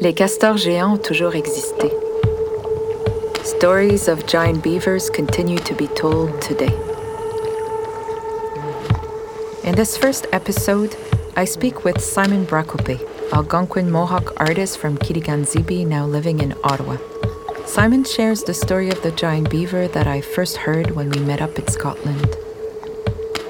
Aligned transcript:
Les 0.00 0.12
castors 0.12 0.58
géants 0.58 0.92
ont 0.92 0.96
toujours 0.96 1.34
existé. 1.34 1.90
Stories 3.42 4.06
of 4.06 4.24
giant 4.28 4.62
beavers 4.62 5.10
continue 5.10 5.58
to 5.58 5.74
be 5.74 5.88
told 5.88 6.40
today. 6.40 6.72
In 9.64 9.74
this 9.74 9.96
first 9.96 10.28
episode, 10.32 10.94
I 11.36 11.44
speak 11.44 11.84
with 11.84 12.00
Simon 12.00 12.46
Brascoupé, 12.46 13.00
Algonquin 13.32 13.90
Mohawk 13.90 14.40
artist 14.40 14.78
from 14.78 14.96
Kitigan-Zibi 14.98 15.84
now 15.84 16.06
living 16.06 16.38
in 16.38 16.54
Ottawa. 16.62 16.98
Simon 17.66 18.04
shares 18.04 18.44
the 18.44 18.54
story 18.54 18.90
of 18.90 19.02
the 19.02 19.10
giant 19.10 19.50
beaver 19.50 19.88
that 19.88 20.06
I 20.06 20.20
first 20.20 20.58
heard 20.58 20.92
when 20.92 21.10
we 21.10 21.18
met 21.18 21.42
up 21.42 21.58
in 21.58 21.66
Scotland. 21.66 22.36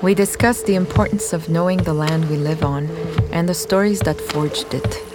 We 0.02 0.14
discuss 0.14 0.62
the 0.62 0.76
importance 0.76 1.34
of 1.34 1.50
knowing 1.50 1.78
the 1.78 1.92
land 1.92 2.30
we 2.30 2.38
live 2.38 2.64
on 2.64 2.88
and 3.32 3.46
the 3.46 3.54
stories 3.54 4.00
that 4.00 4.18
forged 4.18 4.72
it. 4.72 5.07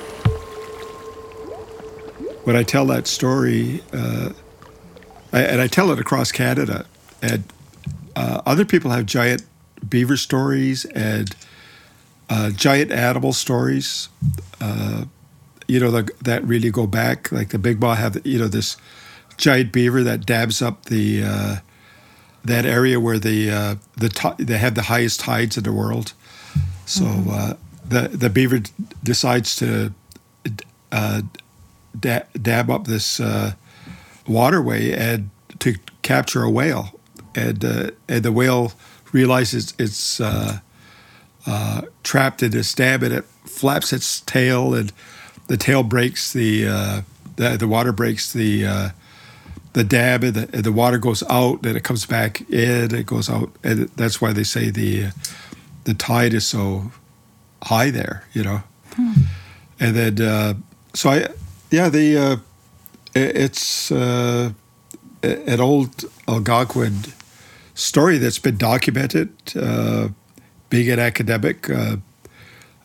When 2.43 2.55
I 2.55 2.63
tell 2.63 2.85
that 2.87 3.07
story, 3.07 3.81
uh, 3.93 4.29
I, 5.31 5.41
and 5.41 5.61
I 5.61 5.67
tell 5.67 5.91
it 5.91 5.99
across 5.99 6.31
Canada, 6.31 6.85
and 7.21 7.43
uh, 8.15 8.41
other 8.45 8.65
people 8.65 8.91
have 8.91 9.05
giant 9.05 9.43
beaver 9.87 10.17
stories 10.17 10.85
and 10.85 11.35
uh, 12.29 12.51
giant 12.51 12.91
animal 12.91 13.33
stories. 13.33 14.09
Uh, 14.59 15.05
you 15.67 15.79
know 15.79 15.91
the, 15.91 16.11
that 16.21 16.43
really 16.43 16.69
go 16.69 16.85
back. 16.85 17.31
Like 17.31 17.49
the 17.49 17.57
Mi'kmaq 17.57 17.97
have 17.97 18.25
you 18.25 18.39
know 18.39 18.47
this 18.47 18.77
giant 19.37 19.71
beaver 19.71 20.03
that 20.03 20.25
dabs 20.25 20.61
up 20.61 20.85
the 20.85 21.23
uh, 21.23 21.55
that 22.43 22.65
area 22.65 22.99
where 22.99 23.19
the 23.19 23.49
uh, 23.49 23.75
the 23.95 24.09
t- 24.09 24.43
they 24.43 24.57
have 24.57 24.75
the 24.75 24.83
highest 24.83 25.19
tides 25.19 25.57
in 25.57 25.63
the 25.63 25.73
world. 25.73 26.13
So 26.85 27.05
mm-hmm. 27.05 27.29
Uh, 27.29 27.53
the 27.87 28.09
the 28.09 28.29
beaver 28.29 28.59
d- 28.59 28.71
decides 29.03 29.55
to 29.57 29.93
uh, 30.91 31.21
da- 31.99 32.25
dab 32.41 32.69
up 32.69 32.85
this 32.85 33.21
waterway 34.27 34.91
and 34.91 35.29
to 35.59 35.75
capture 36.01 36.43
a 36.43 36.49
whale, 36.49 36.99
and 37.35 37.63
and 38.07 38.23
the 38.23 38.31
whale 38.31 38.73
realizes 39.11 39.73
it's 39.77 40.19
uh, 41.45 41.81
trapped 42.03 42.43
in 42.43 42.51
this 42.51 42.73
dam, 42.73 43.03
and 43.03 43.13
it 43.13 43.25
flaps 43.45 43.93
its 43.93 44.21
tail, 44.21 44.73
and 44.73 44.91
the 45.47 45.57
tail 45.57 45.83
breaks 45.83 46.33
the 46.33 46.67
uh, 46.67 47.01
the, 47.35 47.57
the, 47.57 47.67
water 47.67 47.91
breaks 47.91 48.31
the 48.31 48.65
uh, 48.65 48.89
the 49.73 49.83
dam, 49.83 50.23
and 50.23 50.33
the, 50.33 50.49
and 50.53 50.63
the, 50.63 50.71
water 50.71 50.97
goes 50.97 51.23
out, 51.29 51.65
and 51.65 51.75
it 51.75 51.83
comes 51.83 52.05
back 52.05 52.41
in, 52.49 52.93
it 52.93 53.05
goes 53.05 53.29
out, 53.29 53.51
and 53.63 53.89
that's 53.89 54.21
why 54.21 54.31
they 54.31 54.43
say 54.43 54.69
the 54.69 55.07
the 55.83 55.93
tide 55.93 56.33
is 56.33 56.47
so 56.47 56.91
high 57.63 57.89
there, 57.89 58.23
you 58.33 58.43
know. 58.43 58.63
Hmm. 58.93 59.13
And 59.79 59.95
then 59.95 60.21
uh, 60.21 60.53
so 60.93 61.09
I 61.09 61.27
yeah 61.73 61.89
the 61.89 62.07
uh, 62.17 62.37
it's 63.15 63.91
uh, 63.91 64.51
an 65.21 65.59
old 65.59 66.05
Algonquin 66.27 66.95
story 67.73 68.17
that's 68.17 68.39
been 68.39 68.57
documented 68.57 69.29
being 70.73 70.89
an 70.89 70.99
academic, 70.99 71.69
uh, 71.69 71.97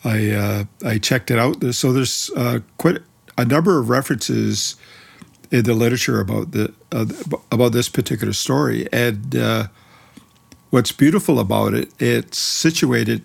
I 0.05 0.31
uh, 0.31 0.65
I 0.85 0.99
checked 0.99 1.31
it 1.31 1.39
out. 1.39 1.65
So 1.75 1.91
there's 1.91 2.31
uh, 2.37 2.61
quite 2.77 2.99
a 3.39 3.47
number 3.47 3.79
of 3.79 3.89
references 3.89 4.77
in 5.51 5.63
the 5.65 5.73
literature 5.73 6.21
about 6.21 6.53
the 6.53 6.75
uh, 6.93 7.07
about 7.51 7.73
this 7.73 7.89
particular 7.89 8.35
story, 8.35 8.87
and 8.93 9.35
uh, 9.35 9.69
what's 10.69 10.93
beautiful 10.93 11.41
about 11.41 11.73
it, 11.73 11.89
it's 11.99 12.37
situated 12.37 13.23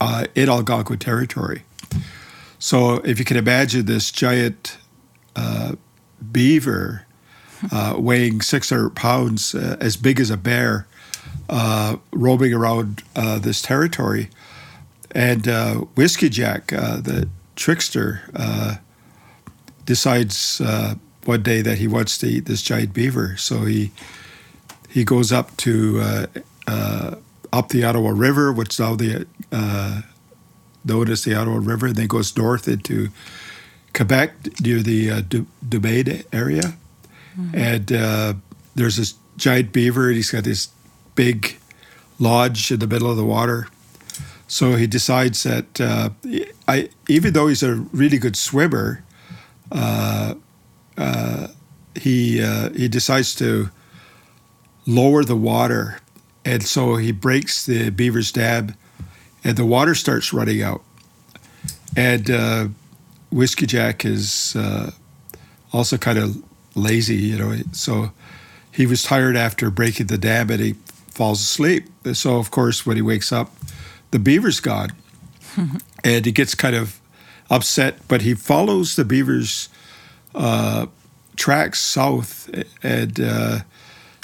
uh, 0.00 0.24
in 0.34 0.48
Algonquin 0.48 0.98
territory. 0.98 1.62
So 2.58 2.96
if 3.04 3.20
you 3.20 3.24
can 3.24 3.36
imagine 3.36 3.86
this 3.86 4.10
giant 4.10 4.76
beaver 6.32 7.06
weighing 7.96 8.40
600 8.40 8.90
pounds, 8.90 9.54
as 9.54 9.96
big 9.96 10.20
as 10.20 10.30
a 10.30 10.36
bear, 10.36 10.86
uh, 11.48 11.96
roaming 12.12 12.52
around 12.52 13.02
uh, 13.16 13.38
this 13.38 13.62
territory. 13.62 14.30
And 15.12 15.46
uh, 15.46 15.74
Whiskey 15.96 16.28
Jack, 16.28 16.72
uh, 16.72 16.96
the 16.96 17.28
trickster, 17.56 18.22
uh, 18.34 18.76
decides 19.84 20.60
uh, 20.60 20.94
one 21.24 21.42
day 21.42 21.62
that 21.62 21.78
he 21.78 21.86
wants 21.86 22.18
to 22.18 22.26
eat 22.26 22.46
this 22.46 22.62
giant 22.62 22.94
beaver. 22.94 23.36
So 23.36 23.60
he 23.64 23.92
he 24.88 25.04
goes 25.04 25.32
up 25.32 25.56
to 25.58 26.28
up 27.52 27.68
the 27.68 27.84
Ottawa 27.84 28.10
River, 28.10 28.52
which 28.52 28.74
is 28.74 28.80
now 28.80 28.94
the 28.96 29.26
known 30.84 31.10
as 31.10 31.24
the 31.24 31.34
Ottawa 31.34 31.58
River, 31.62 31.86
and 31.86 31.96
then 31.96 32.06
goes 32.08 32.36
north 32.36 32.68
into 32.68 33.10
Quebec 33.94 34.60
near 34.60 34.82
the 34.82 35.10
uh, 35.10 35.22
area. 36.32 36.74
Mm-hmm. 37.38 37.54
And 37.54 38.42
there's 38.74 38.96
this 38.96 39.14
giant 39.36 39.72
beaver, 39.72 40.08
and 40.08 40.16
he's 40.16 40.30
got 40.30 40.44
this 40.44 40.68
big 41.14 41.56
lodge 42.18 42.70
in 42.70 42.80
the 42.80 42.86
middle 42.86 43.10
of 43.10 43.16
the 43.16 43.24
water. 43.24 43.68
So 44.46 44.76
he 44.76 44.86
decides 44.86 45.42
that 45.44 45.80
uh, 45.80 46.10
I, 46.68 46.90
even 47.08 47.32
though 47.32 47.48
he's 47.48 47.62
a 47.62 47.74
really 47.74 48.18
good 48.18 48.36
swimmer, 48.36 49.02
uh, 49.72 50.34
uh, 50.96 51.48
he 51.94 52.42
uh, 52.42 52.70
he 52.70 52.88
decides 52.88 53.34
to 53.36 53.70
lower 54.86 55.24
the 55.24 55.36
water, 55.36 55.98
and 56.44 56.62
so 56.62 56.96
he 56.96 57.10
breaks 57.10 57.64
the 57.64 57.90
beaver's 57.90 58.30
dam, 58.30 58.74
and 59.42 59.56
the 59.56 59.64
water 59.64 59.94
starts 59.94 60.32
running 60.32 60.62
out. 60.62 60.82
And 61.96 62.30
uh, 62.30 62.68
Whiskey 63.34 63.66
Jack 63.66 64.04
is 64.04 64.54
uh, 64.54 64.92
also 65.72 65.98
kind 65.98 66.18
of 66.18 66.40
lazy, 66.76 67.16
you 67.16 67.36
know. 67.36 67.56
So 67.72 68.12
he 68.70 68.86
was 68.86 69.02
tired 69.02 69.36
after 69.36 69.70
breaking 69.70 70.06
the 70.06 70.18
dam, 70.18 70.50
and 70.50 70.60
he 70.60 70.74
falls 71.08 71.40
asleep. 71.40 71.88
So, 72.12 72.36
of 72.36 72.52
course, 72.52 72.86
when 72.86 72.96
he 72.96 73.02
wakes 73.02 73.32
up, 73.32 73.50
the 74.12 74.20
beaver's 74.20 74.60
gone. 74.60 74.92
and 76.04 76.24
he 76.24 76.30
gets 76.30 76.54
kind 76.54 76.76
of 76.76 77.00
upset, 77.50 78.06
but 78.06 78.22
he 78.22 78.34
follows 78.34 78.94
the 78.94 79.04
beaver's 79.04 79.68
uh, 80.34 80.86
tracks 81.34 81.80
south 81.80 82.48
and 82.84 83.20
uh, 83.20 83.58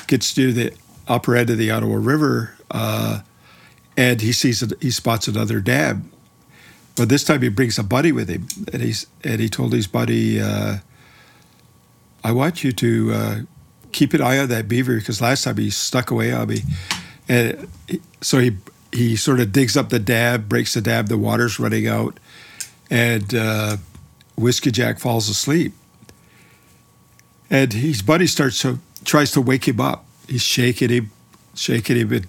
gets 0.06 0.32
to 0.34 0.52
the 0.52 0.72
upper 1.08 1.34
end 1.34 1.50
of 1.50 1.58
the 1.58 1.70
Ottawa 1.70 1.96
River. 1.96 2.56
Uh, 2.70 3.22
and 3.96 4.20
he 4.20 4.32
sees 4.32 4.62
it, 4.62 4.72
he 4.80 4.92
spots 4.92 5.26
another 5.26 5.60
dam. 5.60 6.10
But 7.00 7.08
this 7.08 7.24
time 7.24 7.40
he 7.40 7.48
brings 7.48 7.78
a 7.78 7.82
buddy 7.82 8.12
with 8.12 8.28
him, 8.28 8.46
and 8.74 8.82
he's 8.82 9.06
and 9.24 9.40
he 9.40 9.48
told 9.48 9.72
his 9.72 9.86
buddy, 9.86 10.38
uh, 10.38 10.80
"I 12.22 12.32
want 12.32 12.62
you 12.62 12.72
to 12.72 13.12
uh, 13.14 13.36
keep 13.90 14.12
an 14.12 14.20
eye 14.20 14.36
on 14.36 14.50
that 14.50 14.68
beaver 14.68 14.96
because 14.96 15.18
last 15.22 15.44
time 15.44 15.56
he 15.56 15.70
stuck 15.70 16.10
away 16.10 16.30
on 16.30 16.48
me. 16.48 16.60
And 17.26 17.68
so 18.20 18.38
he 18.38 18.58
he 18.92 19.16
sort 19.16 19.40
of 19.40 19.50
digs 19.50 19.78
up 19.78 19.88
the 19.88 19.98
dab, 19.98 20.46
breaks 20.46 20.74
the 20.74 20.82
dab, 20.82 21.08
the 21.08 21.16
water's 21.16 21.58
running 21.58 21.88
out, 21.88 22.20
and 22.90 23.34
uh, 23.34 23.78
Whiskey 24.36 24.70
Jack 24.70 24.98
falls 24.98 25.30
asleep. 25.30 25.72
And 27.48 27.72
his 27.72 28.02
buddy 28.02 28.26
starts 28.26 28.60
to 28.60 28.78
tries 29.06 29.30
to 29.32 29.40
wake 29.40 29.66
him 29.66 29.80
up. 29.80 30.04
He's 30.28 30.42
shaking 30.42 30.90
him, 30.90 31.12
shaking 31.54 31.96
him, 31.96 32.12
and 32.12 32.26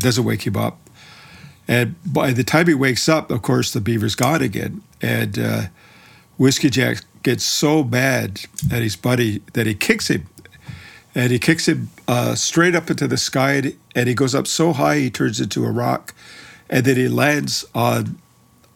doesn't 0.00 0.24
wake 0.24 0.44
him 0.44 0.56
up. 0.56 0.80
And 1.68 1.94
by 2.04 2.32
the 2.32 2.44
time 2.44 2.66
he 2.66 2.74
wakes 2.74 3.08
up, 3.08 3.30
of 3.30 3.42
course, 3.42 3.72
the 3.72 3.80
beaver's 3.80 4.14
gone 4.14 4.42
again. 4.42 4.82
And 5.02 5.38
uh, 5.38 5.62
Whiskey 6.38 6.70
Jack 6.70 7.04
gets 7.22 7.44
so 7.44 7.84
mad 7.84 8.40
at 8.72 8.82
his 8.82 8.96
buddy 8.96 9.42
that 9.52 9.66
he 9.66 9.74
kicks 9.74 10.08
him 10.08 10.26
and 11.18 11.32
he 11.32 11.38
kicks 11.38 11.66
him 11.66 11.90
uh, 12.06 12.36
straight 12.36 12.76
up 12.76 12.90
into 12.90 13.08
the 13.08 13.16
sky, 13.16 13.72
and 13.96 14.08
he 14.08 14.14
goes 14.14 14.36
up 14.36 14.46
so 14.46 14.72
high 14.72 14.98
he 14.98 15.10
turns 15.10 15.40
into 15.40 15.64
a 15.64 15.70
rock, 15.70 16.14
and 16.70 16.84
then 16.84 16.94
he 16.94 17.08
lands 17.08 17.64
on 17.74 18.18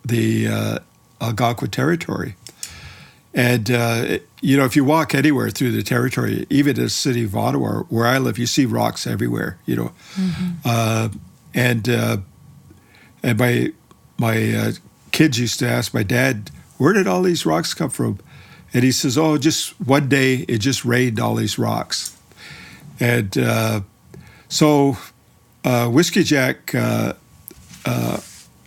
the 0.05 0.49
uh, 0.49 0.79
Algonquin 1.21 1.71
territory. 1.71 2.35
And 3.33 3.71
uh, 3.71 4.19
you 4.41 4.57
know, 4.57 4.65
if 4.65 4.75
you 4.75 4.85
walk 4.85 5.15
anywhere 5.15 5.51
through 5.51 5.71
the 5.71 5.85
territory, 5.85 6.45
even 6.51 6.75
the 6.75 6.89
city 6.89 7.25
of 7.25 7.37
Ottawa, 7.37 7.85
where 7.85 8.07
I 8.07 8.19
live, 8.19 8.39
you 8.39 8.47
see 8.47 8.67
rocks 8.67 9.07
everywhere. 9.07 9.59
You 9.65 9.77
know, 9.77 9.93
mm-hmm. 10.15 10.51
uh, 10.65 11.11
and 11.55 11.89
uh, 11.89 12.17
and 13.23 13.39
my 13.39 13.73
my 14.19 14.53
uh, 14.53 14.73
kids 15.11 15.39
used 15.39 15.59
to 15.61 15.69
ask 15.69 15.95
my 15.95 16.03
dad, 16.03 16.51
"Where 16.79 16.93
did 16.93 17.07
all 17.07 17.23
these 17.23 17.47
rocks 17.47 17.75
come 17.75 17.91
from?" 17.91 18.19
And 18.75 18.85
he 18.85 18.93
says, 18.93 19.17
"Oh, 19.17 19.37
just 19.39 19.81
one 19.81 20.09
day 20.09 20.45
it 20.49 20.59
just 20.59 20.85
rained 20.85 21.21
all 21.21 21.35
these 21.35 21.59
rocks." 21.59 22.17
And 22.99 23.37
uh, 23.39 23.81
so 24.49 24.97
uh, 25.65 25.89
Whiskey 25.89 26.23
Jack 26.23 26.75
uh, 26.75 27.15
uh, 27.85 28.21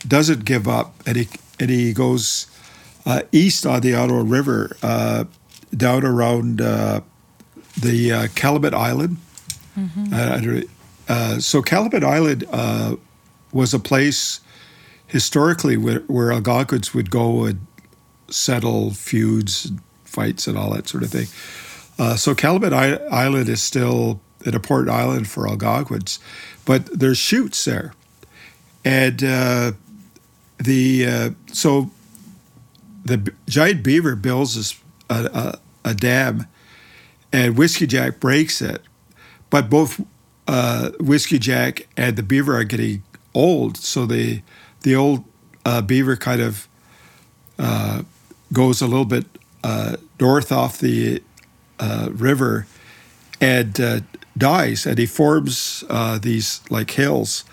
doesn't 0.07 0.45
give 0.45 0.67
up, 0.67 0.93
and 1.05 1.17
he 1.17 1.27
and 1.59 1.69
he 1.69 1.93
goes 1.93 2.47
uh, 3.05 3.21
east 3.31 3.65
on 3.65 3.81
the 3.81 3.95
Ottawa 3.95 4.23
River, 4.25 4.75
down 5.75 6.03
around 6.03 6.57
the 6.57 8.29
Calumet 8.35 8.73
Island. 8.73 9.17
Mm-hmm. 9.77 11.39
so 11.39 11.61
Calumet 11.61 12.03
Island 12.03 12.45
was 13.51 13.73
a 13.73 13.79
place 13.79 14.39
historically 15.07 15.77
where, 15.77 15.99
where 16.01 16.31
Algonquins 16.31 16.93
would 16.93 17.11
go 17.11 17.45
and 17.45 17.65
settle 18.29 18.91
feuds, 18.91 19.71
fights, 20.03 20.47
and 20.47 20.57
all 20.57 20.73
that 20.73 20.87
sort 20.87 21.03
of 21.03 21.09
thing. 21.09 21.27
Uh, 21.97 22.15
so 22.15 22.35
Calumet 22.35 22.73
Island 22.73 23.47
is 23.47 23.61
still 23.61 24.19
an 24.45 24.53
important 24.53 24.89
island 24.89 25.27
for 25.27 25.47
Algonquins, 25.47 26.19
but 26.65 26.85
there's 26.87 27.17
chutes 27.17 27.63
there, 27.65 27.93
and 28.83 29.23
uh, 29.23 29.71
the 30.57 31.05
uh, 31.05 31.29
so 31.51 31.91
the 33.05 33.31
giant 33.47 33.83
beaver 33.83 34.15
builds 34.15 34.75
a, 35.09 35.13
a, 35.13 35.59
a, 35.89 35.93
dam, 35.93 36.47
and 37.31 37.57
Whiskey 37.57 37.87
Jack 37.87 38.19
breaks 38.19 38.61
it, 38.61 38.81
but 39.49 39.69
both 39.69 40.01
uh, 40.47 40.91
Whiskey 40.99 41.39
Jack 41.39 41.87
and 41.95 42.17
the 42.17 42.23
beaver 42.23 42.57
are 42.57 42.63
getting 42.63 43.03
old, 43.33 43.77
so 43.77 44.05
the 44.05 44.41
the 44.85 44.95
old 44.95 45.23
uh, 45.65 45.81
beaver 45.81 46.15
kind 46.15 46.41
of 46.41 46.67
uh, 47.57 48.03
goes 48.53 48.81
a 48.81 48.87
little 48.87 49.05
bit 49.05 49.25
uh, 49.63 49.97
north 50.19 50.51
off 50.51 50.77
the 50.77 51.23
uh, 51.79 52.09
river 52.11 52.67
and 53.41 53.81
uh, 53.81 53.99
dies, 54.37 54.85
and 54.85 54.99
he 54.99 55.07
forms 55.07 55.83
uh, 55.89 56.19
these 56.19 56.61
like 56.69 56.91
hills. 56.91 57.43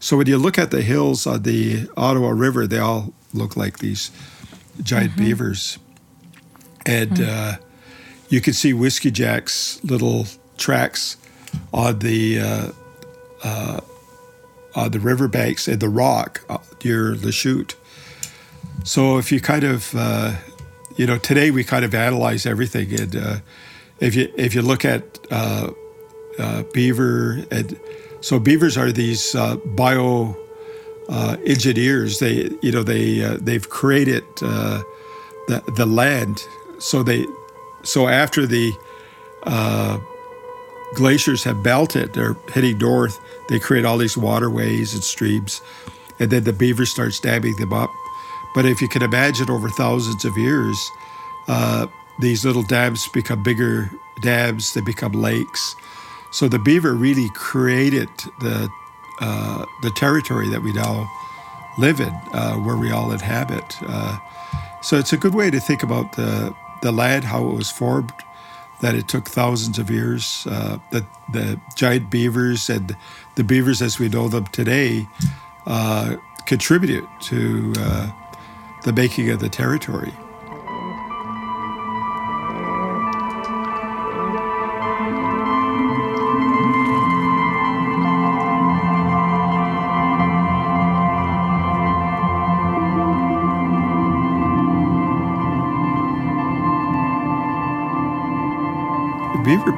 So 0.00 0.16
when 0.16 0.26
you 0.26 0.36
look 0.38 0.58
at 0.58 0.72
the 0.72 0.82
hills 0.82 1.24
on 1.24 1.44
the 1.44 1.88
Ottawa 1.96 2.30
River, 2.30 2.66
they 2.66 2.78
all 2.78 3.12
look 3.32 3.56
like 3.56 3.78
these 3.78 4.10
giant 4.82 5.12
mm-hmm. 5.12 5.24
beavers, 5.24 5.78
and 6.84 7.10
mm-hmm. 7.10 7.62
you 8.28 8.40
can 8.40 8.54
see 8.54 8.72
Whiskey 8.72 9.12
Jack's 9.12 9.82
little 9.84 10.26
tracks 10.56 11.16
on 11.72 12.00
the 12.00 12.72
uh, 13.44 13.80
on 14.74 14.90
the 14.90 15.00
riverbanks 15.00 15.68
and 15.68 15.80
the 15.80 15.88
rock 15.88 16.42
near 16.84 17.14
Lachute. 17.14 17.74
So 18.84 19.18
if 19.18 19.30
you 19.30 19.40
kind 19.40 19.64
of 19.64 19.94
uh, 19.94 20.34
you 20.96 21.06
know, 21.06 21.18
today 21.18 21.50
we 21.50 21.64
kind 21.64 21.84
of 21.84 21.94
analyze 21.94 22.46
everything, 22.46 22.92
and 22.98 23.16
uh, 23.16 23.36
if 24.00 24.14
you 24.14 24.32
if 24.36 24.54
you 24.54 24.62
look 24.62 24.84
at 24.84 25.18
uh, 25.30 25.70
uh, 26.38 26.62
beaver, 26.72 27.44
and 27.50 27.78
so 28.20 28.38
beavers 28.38 28.76
are 28.76 28.92
these 28.92 29.34
uh, 29.34 29.56
bio 29.56 30.36
uh, 31.08 31.36
engineers. 31.46 32.18
They 32.18 32.50
you 32.62 32.72
know 32.72 32.82
they 32.82 33.24
uh, 33.24 33.38
they've 33.40 33.68
created 33.68 34.24
the 34.36 35.62
the 35.76 35.86
land. 35.86 36.42
So 36.78 37.02
they 37.02 37.26
so 37.82 38.08
after 38.08 38.46
the 38.46 38.72
glaciers 40.94 41.44
have 41.44 41.64
melted, 41.64 42.14
they're 42.14 42.36
heading 42.52 42.78
north. 42.78 43.20
They 43.48 43.58
create 43.58 43.84
all 43.84 43.98
these 43.98 44.16
waterways 44.16 44.94
and 44.94 45.02
streams, 45.02 45.60
and 46.18 46.30
then 46.30 46.44
the 46.44 46.52
beaver 46.52 46.86
starts 46.86 47.20
damming 47.20 47.56
them 47.56 47.72
up 47.72 47.90
but 48.54 48.66
if 48.66 48.82
you 48.82 48.88
can 48.88 49.02
imagine 49.02 49.50
over 49.50 49.68
thousands 49.68 50.24
of 50.24 50.36
years, 50.36 50.90
uh, 51.48 51.86
these 52.18 52.44
little 52.44 52.62
dams 52.62 53.08
become 53.08 53.42
bigger 53.42 53.90
dams, 54.20 54.74
they 54.74 54.82
become 54.82 55.12
lakes. 55.12 55.74
So 56.32 56.48
the 56.48 56.58
beaver 56.58 56.94
really 56.94 57.28
created 57.34 58.08
the, 58.40 58.68
uh, 59.20 59.64
the 59.82 59.90
territory 59.96 60.48
that 60.50 60.62
we 60.62 60.72
now 60.72 61.10
live 61.78 62.00
in, 62.00 62.12
uh, 62.32 62.56
where 62.56 62.76
we 62.76 62.90
all 62.90 63.10
inhabit. 63.10 63.76
Uh, 63.82 64.18
so 64.82 64.98
it's 64.98 65.12
a 65.12 65.16
good 65.16 65.34
way 65.34 65.50
to 65.50 65.60
think 65.60 65.82
about 65.82 66.12
the, 66.16 66.54
the 66.82 66.92
land, 66.92 67.24
how 67.24 67.48
it 67.48 67.54
was 67.54 67.70
formed, 67.70 68.12
that 68.82 68.94
it 68.94 69.08
took 69.08 69.28
thousands 69.28 69.78
of 69.78 69.90
years, 69.90 70.46
uh, 70.50 70.78
that 70.90 71.04
the 71.32 71.58
giant 71.76 72.10
beavers 72.10 72.68
and 72.68 72.94
the 73.36 73.44
beavers 73.44 73.80
as 73.80 73.98
we 73.98 74.08
know 74.08 74.28
them 74.28 74.46
today 74.48 75.06
uh, 75.66 76.16
contributed 76.46 77.04
to 77.22 77.72
the 78.84 78.92
making 78.92 79.30
of 79.30 79.40
the 79.40 79.48
territory. 79.48 80.12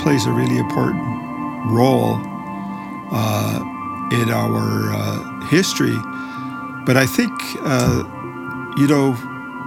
Plays 0.00 0.26
a 0.26 0.32
really 0.32 0.58
important 0.58 1.02
role 1.73 2.20
uh, 3.11 3.61
in 4.12 4.31
our 4.31 4.93
uh, 4.94 5.46
history, 5.49 5.96
but 6.87 6.96
I 6.96 7.06
think 7.06 7.32
uh, 7.62 8.05
you 8.76 8.87
know, 8.87 9.17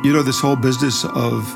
you 0.04 0.14
know 0.14 0.24
this 0.24 0.40
whole 0.40 0.56
business 0.56 1.06
of, 1.06 1.56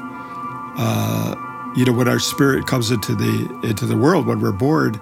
uh, 0.78 1.36
you 1.76 1.86
know, 1.86 1.94
when 1.94 2.08
our 2.08 2.20
spirit 2.20 2.68
comes 2.68 2.92
into 2.92 3.16
the 3.16 3.62
into 3.64 3.86
the 3.86 3.98
world 3.98 4.28
when 4.28 4.42
we're 4.42 4.52
born, 4.52 5.00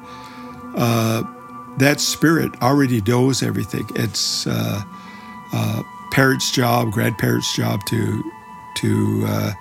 uh, 0.75 1.23
that 1.77 2.01
spirit 2.01 2.51
already 2.61 3.01
knows 3.01 3.43
everything. 3.43 3.89
It's 3.95 4.47
parents' 6.11 6.51
job, 6.51 6.91
grandparents' 6.91 7.55
job 7.55 7.85
to 7.87 8.23
to 8.77 9.53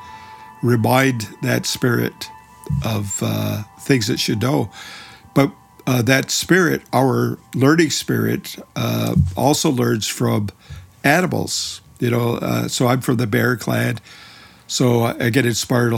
remind 0.63 1.23
that 1.43 1.67
spirit 1.67 2.31
of 2.85 3.21
uh, 3.23 3.63
things 3.81 4.07
that 4.07 4.19
should 4.19 4.43
know, 4.43 4.71
but. 5.35 5.53
that 6.05 6.31
spirit, 6.31 6.83
our 6.93 7.39
learning 7.55 7.89
spirit, 7.89 8.57
also 9.37 9.71
learns 9.71 10.07
from 10.07 10.51
animals 11.03 11.81
you 11.99 12.11
know, 12.11 12.35
uh, 12.35 12.69
so 12.69 12.87
I'm 12.87 13.01
from 13.01 13.17
the 13.17 13.27
bear 13.27 13.57
clan, 13.57 13.99
so 14.67 15.03
I 15.03 15.31
get 15.31 15.47
inspired 15.47 15.93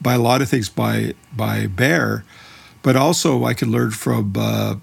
by 0.00 0.14
a 0.14 0.18
lot 0.18 0.42
of 0.42 0.48
things 0.48 0.68
by 0.68 1.14
by 1.34 1.66
bear, 1.66 2.24
but 2.82 2.96
also 2.96 3.44
I 3.44 3.54
can 3.54 3.70
learn 3.70 3.90
from 3.92 4.34
uh, 4.36 4.76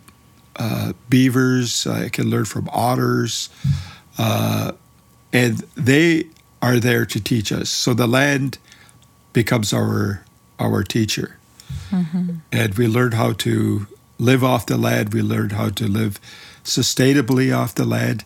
uh, 0.55 0.93
beavers. 1.09 1.85
I 1.85 2.09
can 2.09 2.29
learn 2.29 2.45
from 2.45 2.69
otters, 2.71 3.49
uh, 4.17 4.71
and 5.31 5.57
they 5.75 6.27
are 6.61 6.79
there 6.79 7.05
to 7.05 7.19
teach 7.19 7.51
us. 7.51 7.69
So 7.69 7.93
the 7.93 8.07
land 8.07 8.57
becomes 9.33 9.73
our 9.73 10.24
our 10.59 10.83
teacher, 10.83 11.37
mm-hmm. 11.89 12.37
and 12.51 12.75
we 12.75 12.87
learned 12.87 13.13
how 13.13 13.33
to 13.33 13.87
live 14.17 14.43
off 14.43 14.65
the 14.65 14.77
land. 14.77 15.13
We 15.13 15.21
learned 15.21 15.53
how 15.53 15.69
to 15.69 15.87
live 15.87 16.19
sustainably 16.63 17.55
off 17.55 17.75
the 17.75 17.85
land, 17.85 18.23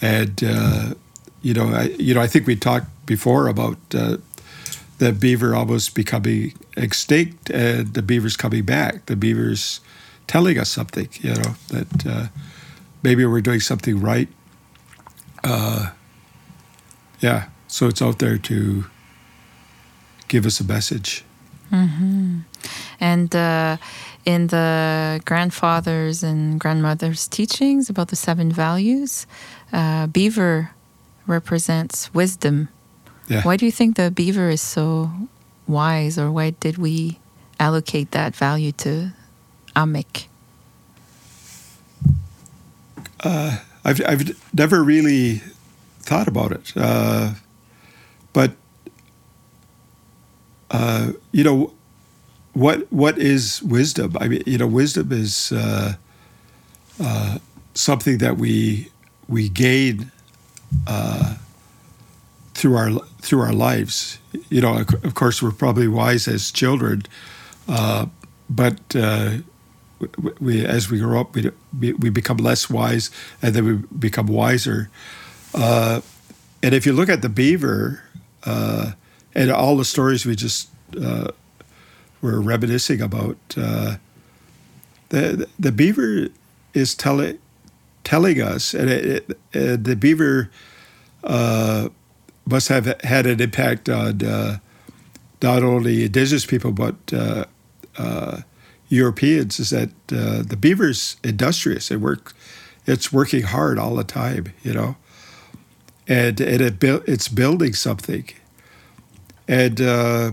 and 0.00 0.42
uh, 0.42 0.94
you 1.42 1.54
know, 1.54 1.68
I, 1.68 1.84
you 1.98 2.14
know, 2.14 2.20
I 2.20 2.26
think 2.26 2.46
we 2.46 2.56
talked 2.56 2.86
before 3.06 3.48
about 3.48 3.78
uh, 3.94 4.18
the 4.98 5.12
beaver 5.12 5.54
almost 5.54 5.94
becoming 5.94 6.54
extinct 6.76 7.50
and 7.50 7.94
the 7.94 8.02
beavers 8.02 8.36
coming 8.36 8.64
back. 8.64 9.06
The 9.06 9.16
beavers 9.16 9.80
telling 10.26 10.58
us 10.58 10.68
something, 10.68 11.08
you 11.20 11.34
know, 11.34 11.54
that 11.68 12.06
uh, 12.06 12.26
maybe 13.02 13.24
we're 13.24 13.40
doing 13.40 13.60
something 13.60 14.00
right. 14.00 14.28
Uh, 15.42 15.90
yeah, 17.20 17.48
so 17.66 17.86
it's 17.86 18.02
out 18.02 18.18
there 18.18 18.38
to 18.38 18.84
give 20.28 20.46
us 20.46 20.60
a 20.60 20.64
message. 20.64 21.24
Mm-hmm. 21.72 22.38
And 23.00 23.34
uh, 23.34 23.76
in 24.24 24.48
the 24.48 25.20
grandfathers 25.24 26.22
and 26.22 26.60
grandmothers' 26.60 27.28
teachings 27.28 27.88
about 27.88 28.08
the 28.08 28.16
seven 28.16 28.52
values, 28.52 29.26
uh, 29.72 30.06
beaver 30.06 30.70
represents 31.26 32.12
wisdom. 32.12 32.68
Yeah. 33.28 33.42
Why 33.42 33.56
do 33.56 33.64
you 33.64 33.72
think 33.72 33.96
the 33.96 34.10
beaver 34.10 34.50
is 34.50 34.60
so 34.60 35.10
wise, 35.68 36.18
or 36.18 36.32
why 36.32 36.50
did 36.50 36.78
we 36.78 37.20
allocate 37.60 38.10
that 38.10 38.34
value 38.34 38.72
to 38.72 39.12
Amik? 39.76 40.26
Uh, 43.22 43.58
I've, 43.84 44.00
I've 44.04 44.36
never 44.52 44.82
really 44.82 45.42
thought 46.00 46.26
about 46.26 46.52
it. 46.52 46.72
Uh, 46.74 47.34
but, 48.32 48.52
uh, 50.70 51.12
you 51.32 51.44
know, 51.44 51.72
what 52.52 52.92
what 52.92 53.18
is 53.18 53.62
wisdom? 53.62 54.16
I 54.20 54.28
mean, 54.28 54.42
you 54.46 54.58
know, 54.58 54.66
wisdom 54.66 55.12
is 55.12 55.52
uh, 55.52 55.94
uh, 57.02 57.38
something 57.74 58.18
that 58.18 58.36
we 58.36 58.90
we 59.28 59.48
gain 59.48 60.10
uh, 60.86 61.36
through 62.54 62.76
our 62.76 62.90
through 63.20 63.40
our 63.40 63.52
lives. 63.52 64.18
You 64.48 64.60
know, 64.60 64.78
of 64.78 65.14
course, 65.14 65.42
we're 65.42 65.52
probably 65.52 65.88
wise 65.88 66.28
as 66.28 66.50
children, 66.50 67.02
uh, 67.68 68.06
but 68.48 68.80
uh, 68.96 69.38
we 70.40 70.64
as 70.64 70.90
we 70.90 70.98
grow 70.98 71.20
up, 71.20 71.34
we 71.34 71.92
we 71.94 72.10
become 72.10 72.38
less 72.38 72.68
wise, 72.68 73.10
and 73.42 73.54
then 73.54 73.64
we 73.64 73.72
become 73.98 74.26
wiser. 74.26 74.90
And 76.62 76.74
if 76.74 76.84
you 76.84 76.92
look 76.92 77.08
at 77.08 77.22
the 77.22 77.28
beaver 77.28 78.02
uh, 78.44 78.92
and 79.34 79.50
all 79.50 79.76
the 79.76 79.84
stories 79.84 80.26
we 80.26 80.36
just 80.36 80.68
uh, 81.00 81.28
were 82.22 82.40
reminiscing 82.40 83.00
about, 83.00 83.36
the 85.10 85.48
the 85.58 85.72
beaver 85.72 86.28
is 86.74 86.94
telling 86.94 87.38
telling 88.04 88.40
us, 88.40 88.74
and 88.74 88.90
it, 88.90 89.38
it, 89.52 89.84
the 89.84 89.96
beaver 89.96 90.50
uh, 91.24 91.88
must 92.46 92.68
have 92.68 93.00
had 93.02 93.26
an 93.26 93.40
impact 93.40 93.88
on 93.88 94.24
uh, 94.24 94.58
not 95.42 95.62
only 95.62 96.04
indigenous 96.04 96.46
people 96.46 96.72
but 96.72 96.96
uh, 97.12 97.44
uh, 97.98 98.40
Europeans 98.88 99.60
is 99.60 99.70
that 99.70 99.90
uh, 100.12 100.42
the 100.42 100.56
beaver's 100.60 101.16
industrious. 101.22 101.90
It 101.90 102.00
work, 102.00 102.34
it's 102.86 103.12
working 103.12 103.42
hard 103.42 103.78
all 103.78 103.94
the 103.94 104.04
time, 104.04 104.52
you 104.62 104.74
know, 104.74 104.96
and 106.08 106.40
and 106.40 106.60
it 106.60 106.80
bu- 106.80 107.04
it's 107.06 107.28
building 107.28 107.74
something, 107.74 108.24
and 109.50 109.80
uh, 109.80 110.32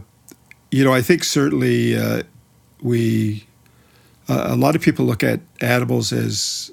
you 0.71 0.83
know 0.86 0.93
I 0.93 1.01
think 1.01 1.25
certainly 1.25 1.97
uh, 1.97 2.24
we 2.81 3.45
a 4.29 4.55
lot 4.55 4.75
of 4.75 4.81
people 4.81 5.05
look 5.05 5.24
at 5.24 5.39
animals 5.62 6.13
as 6.13 6.71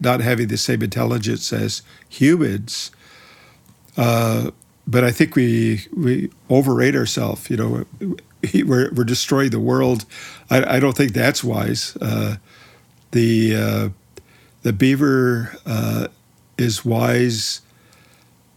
not 0.00 0.20
having 0.20 0.48
the 0.48 0.58
same 0.58 0.82
intelligence 0.82 1.52
as 1.52 1.82
humans. 2.08 2.90
Uh, 3.96 4.50
but 4.86 5.04
I 5.04 5.10
think 5.10 5.34
we 5.34 5.86
we 5.96 6.30
overrate 6.50 6.94
ourselves. 6.94 7.48
You 7.48 7.56
know, 7.56 7.84
we're 8.66 8.92
we're 8.92 9.04
destroying 9.04 9.50
the 9.50 9.60
world. 9.60 10.04
I, 10.50 10.76
I 10.76 10.80
don't 10.80 10.96
think 10.96 11.12
that's 11.12 11.42
wise. 11.42 11.96
Uh, 12.00 12.36
the 13.12 13.56
uh, 13.56 13.88
the 14.62 14.72
beaver 14.72 15.56
uh, 15.64 16.08
is 16.58 16.84
wise 16.84 17.60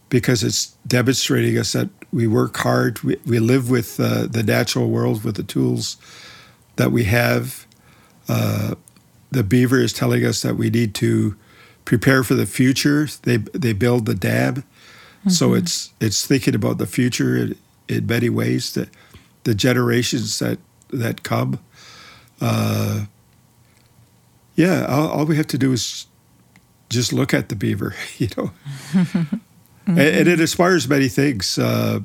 because 0.08 0.42
it's 0.42 0.76
demonstrating 0.86 1.58
us 1.58 1.72
that 1.72 1.88
we 2.12 2.26
work 2.26 2.56
hard. 2.56 3.00
We, 3.00 3.16
we 3.26 3.38
live 3.38 3.70
with 3.70 3.98
uh, 4.00 4.26
the 4.26 4.42
natural 4.42 4.88
world 4.88 5.24
with 5.24 5.36
the 5.36 5.42
tools 5.42 5.96
that 6.76 6.92
we 6.92 7.04
have. 7.04 7.66
Uh, 8.28 8.74
the 9.30 9.42
beaver 9.42 9.78
is 9.78 9.92
telling 9.92 10.24
us 10.24 10.42
that 10.42 10.56
we 10.56 10.70
need 10.70 10.94
to 10.96 11.36
prepare 11.84 12.22
for 12.22 12.34
the 12.34 12.46
future. 12.46 13.08
They 13.22 13.38
they 13.38 13.72
build 13.72 14.06
the 14.06 14.14
dam 14.14 14.64
Mm-hmm. 15.20 15.30
So 15.30 15.54
it's 15.54 15.92
it's 16.00 16.26
thinking 16.26 16.54
about 16.54 16.78
the 16.78 16.86
future 16.86 17.36
in, 17.36 17.56
in 17.88 18.06
many 18.06 18.30
ways, 18.30 18.72
the 18.72 18.88
the 19.44 19.54
generations 19.54 20.38
that 20.38 20.58
that 20.90 21.22
come. 21.22 21.58
Uh, 22.40 23.06
yeah, 24.54 24.86
all, 24.86 25.08
all, 25.08 25.26
we 25.26 25.36
have 25.36 25.46
to 25.48 25.58
do 25.58 25.72
is 25.72 26.06
just 26.88 27.12
look 27.12 27.34
at 27.34 27.48
the 27.48 27.56
beaver, 27.56 27.94
you 28.18 28.28
know, 28.36 28.52
mm-hmm. 29.88 29.98
and, 29.98 30.28
it 30.28 30.40
inspires 30.40 30.88
many 30.88 31.08
things. 31.08 31.58
Uh, 31.58 32.00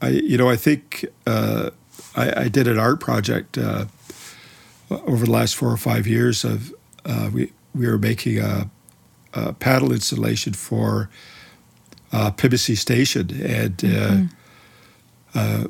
I, 0.00 0.08
you 0.08 0.38
know, 0.38 0.48
I 0.48 0.56
think 0.56 1.04
uh, 1.26 1.70
I, 2.16 2.42
I, 2.42 2.48
did 2.48 2.68
an 2.68 2.78
art 2.78 3.00
project 3.00 3.58
uh, 3.58 3.86
over 4.90 5.24
the 5.24 5.30
last 5.30 5.56
four 5.56 5.70
or 5.70 5.76
five 5.76 6.06
years. 6.06 6.44
Of 6.44 6.72
uh, 7.04 7.30
we 7.32 7.52
we 7.74 7.86
were 7.86 7.98
making 7.98 8.38
a, 8.38 8.70
a 9.34 9.52
paddle 9.52 9.92
installation 9.92 10.52
for 10.52 11.10
uh, 12.12 12.30
Pimisi 12.30 12.76
Station, 12.76 13.30
and 13.42 13.84
uh, 13.84 13.88
mm-hmm. 13.88 14.26
uh, 15.34 15.64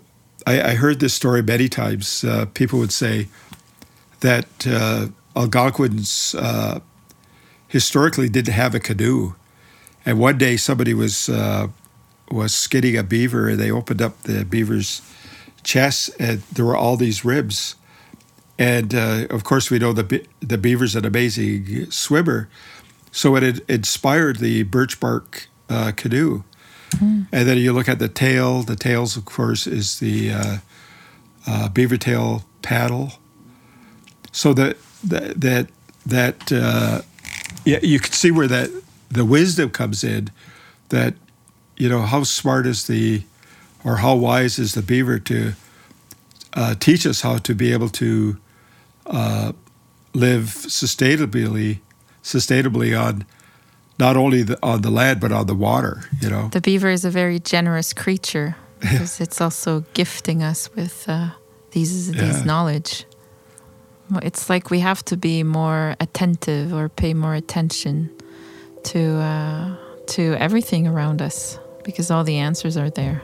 I, 0.46 0.70
I, 0.70 0.74
heard 0.74 1.00
this 1.00 1.14
story 1.14 1.42
many 1.42 1.68
times. 1.68 2.24
Uh, 2.24 2.46
people 2.54 2.78
would 2.78 2.92
say 2.92 3.28
that 4.20 4.66
uh, 4.66 5.08
Algonquins 5.36 6.34
uh, 6.36 6.80
historically 7.66 8.28
didn't 8.28 8.54
have 8.54 8.74
a 8.74 8.80
canoe, 8.80 9.34
and 10.08 10.18
one 10.18 10.38
day 10.38 10.56
somebody 10.56 10.94
was 10.94 11.28
was 12.30 12.54
skinning 12.54 12.96
a 12.96 13.02
beaver, 13.02 13.48
and 13.48 13.58
they 13.58 13.70
opened 13.70 14.02
up 14.02 14.22
the 14.22 14.44
beaver's 14.44 15.02
chest, 15.62 16.10
and 16.18 16.40
there 16.52 16.64
were 16.64 16.76
all 16.76 16.96
these 16.96 17.24
ribs. 17.24 17.74
And 18.58 18.94
of 18.94 19.44
course, 19.44 19.70
we 19.70 19.78
know 19.78 19.92
the 19.92 20.26
the 20.40 20.58
beaver's 20.58 20.96
an 20.96 21.04
amazing 21.04 21.90
swimmer, 21.90 22.48
so 23.12 23.36
it 23.36 23.60
inspired 23.68 24.38
the 24.38 24.62
birch 24.62 24.98
bark 24.98 25.48
uh, 25.68 25.92
canoe. 25.94 26.44
Mm. 26.92 27.26
And 27.32 27.48
then 27.48 27.58
you 27.58 27.72
look 27.72 27.88
at 27.88 27.98
the 27.98 28.08
tail. 28.08 28.62
The 28.62 28.76
tails, 28.76 29.16
of 29.16 29.24
course, 29.24 29.66
is 29.66 29.98
the 29.98 30.32
uh, 30.32 30.56
uh, 31.46 31.68
beaver 31.68 31.96
tail 31.96 32.44
paddle. 32.62 33.12
So 34.32 34.54
that 34.54 34.76
that 35.04 35.40
that, 35.40 35.68
that 36.06 36.52
uh, 36.52 37.02
yeah, 37.64 37.80
you 37.82 38.00
can 38.00 38.12
see 38.12 38.30
where 38.30 38.48
that 38.48 38.70
the 39.10 39.24
wisdom 39.24 39.70
comes 39.70 40.04
in. 40.04 40.30
That 40.90 41.14
you 41.76 41.88
know 41.88 42.02
how 42.02 42.24
smart 42.24 42.66
is 42.66 42.86
the, 42.86 43.22
or 43.84 43.96
how 43.96 44.14
wise 44.14 44.58
is 44.58 44.74
the 44.74 44.82
beaver 44.82 45.18
to 45.20 45.52
uh, 46.54 46.74
teach 46.74 47.06
us 47.06 47.20
how 47.20 47.38
to 47.38 47.54
be 47.54 47.72
able 47.72 47.88
to 47.90 48.36
uh, 49.06 49.52
live 50.14 50.44
sustainably, 50.44 51.80
sustainably 52.22 52.98
on 52.98 53.24
not 53.98 54.16
only 54.16 54.42
the, 54.42 54.58
on 54.62 54.82
the 54.82 54.90
land 54.90 55.20
but 55.20 55.32
on 55.32 55.46
the 55.46 55.54
water. 55.54 56.02
You 56.20 56.30
know, 56.30 56.48
the 56.48 56.60
beaver 56.60 56.88
is 56.88 57.04
a 57.04 57.10
very 57.10 57.38
generous 57.38 57.92
creature 57.92 58.56
because 58.80 59.20
it's 59.20 59.40
also 59.40 59.84
gifting 59.94 60.42
us 60.42 60.74
with 60.74 61.08
uh, 61.08 61.30
these 61.72 62.10
yeah. 62.10 62.22
these 62.22 62.44
knowledge. 62.44 63.04
It's 64.22 64.48
like 64.48 64.70
we 64.70 64.80
have 64.80 65.04
to 65.06 65.18
be 65.18 65.42
more 65.42 65.94
attentive 66.00 66.72
or 66.72 66.88
pay 66.88 67.12
more 67.12 67.34
attention 67.34 68.10
to 68.84 69.16
uh, 69.18 69.76
to 70.06 70.34
everything 70.34 70.86
around 70.86 71.22
us 71.22 71.58
because 71.84 72.10
all 72.10 72.24
the 72.24 72.38
answers 72.38 72.76
are 72.76 72.90
there. 72.90 73.22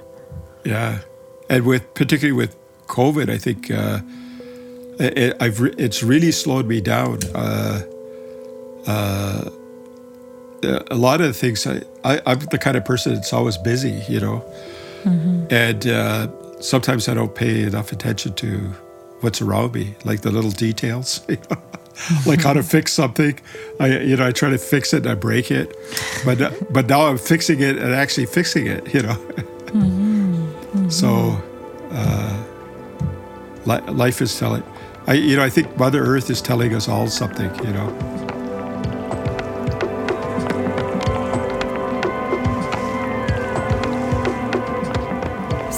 Yeah, 0.64 1.00
and 1.48 1.66
with 1.66 1.92
particularly 1.94 2.36
with 2.36 2.56
COVID, 2.86 3.28
I 3.28 3.38
think 3.38 3.70
uh, 3.70 4.00
it, 4.98 5.36
I've 5.40 5.60
re- 5.60 5.74
it's 5.78 6.02
really 6.02 6.32
slowed 6.32 6.66
me 6.66 6.80
down. 6.80 7.18
Uh, 7.34 7.82
uh 8.86 9.50
a 10.90 10.94
lot 10.94 11.20
of 11.20 11.26
the 11.26 11.34
things 11.34 11.66
I, 11.66 11.82
I 12.04 12.20
am 12.24 12.38
the 12.50 12.58
kind 12.58 12.76
of 12.76 12.84
person 12.84 13.14
that's 13.14 13.32
always 13.32 13.58
busy, 13.58 14.02
you 14.08 14.20
know, 14.20 14.44
mm-hmm. 15.04 15.46
and 15.50 15.86
uh, 15.86 16.60
sometimes 16.60 17.08
I 17.08 17.14
don't 17.14 17.34
pay 17.34 17.62
enough 17.62 17.92
attention 17.92 18.34
to 18.34 18.72
what's 19.20 19.40
around 19.40 19.74
me, 19.74 19.94
like 20.04 20.22
the 20.22 20.30
little 20.30 20.50
details, 20.50 21.20
like 22.26 22.42
how 22.42 22.52
to 22.52 22.62
fix 22.62 22.92
something. 22.92 23.38
I 23.80 23.98
you 23.98 24.16
know 24.16 24.26
I 24.26 24.32
try 24.32 24.50
to 24.50 24.58
fix 24.58 24.92
it 24.92 24.98
and 24.98 25.10
I 25.10 25.14
break 25.14 25.50
it, 25.50 25.76
but 26.24 26.72
but 26.72 26.86
now 26.86 27.06
I'm 27.06 27.18
fixing 27.18 27.60
it 27.60 27.76
and 27.76 27.94
actually 27.94 28.26
fixing 28.26 28.66
it, 28.66 28.94
you 28.94 29.02
know. 29.02 29.14
mm-hmm. 29.14 30.34
Mm-hmm. 30.34 30.88
So 30.90 31.40
uh, 31.90 32.44
li- 33.66 33.92
life 33.92 34.20
is 34.20 34.38
telling. 34.38 34.62
I 35.06 35.14
you 35.14 35.36
know 35.36 35.44
I 35.44 35.50
think 35.50 35.76
Mother 35.76 36.04
Earth 36.04 36.30
is 36.30 36.40
telling 36.40 36.74
us 36.74 36.88
all 36.88 37.08
something, 37.08 37.54
you 37.64 37.72
know. 37.72 38.23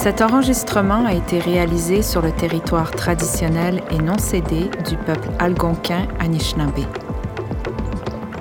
Cet 0.07 0.21
enregistrement 0.21 1.05
a 1.05 1.13
été 1.13 1.37
réalisé 1.37 2.01
sur 2.01 2.21
le 2.21 2.31
territoire 2.31 2.91
traditionnel 2.91 3.83
et 3.91 3.97
non 3.97 4.17
cédé 4.17 4.69
du 4.87 4.95
peuple 4.95 5.27
algonquin 5.37 6.07
Anishinaabe. 6.21 6.85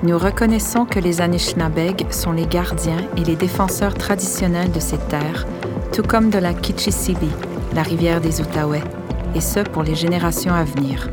Nous 0.04 0.16
reconnaissons 0.16 0.84
que 0.84 1.00
les 1.00 1.20
Anishinaabeg 1.20 2.12
sont 2.12 2.30
les 2.30 2.46
gardiens 2.46 3.04
et 3.16 3.24
les 3.24 3.34
défenseurs 3.34 3.94
traditionnels 3.94 4.70
de 4.70 4.78
ces 4.78 4.98
terres, 5.08 5.44
tout 5.92 6.04
comme 6.04 6.30
de 6.30 6.38
la 6.38 6.54
Kichisibi, 6.54 7.30
la 7.74 7.82
rivière 7.82 8.20
des 8.20 8.40
Outaouais, 8.40 8.84
et 9.34 9.40
ce 9.40 9.58
pour 9.58 9.82
les 9.82 9.96
générations 9.96 10.54
à 10.54 10.62
venir. 10.62 11.10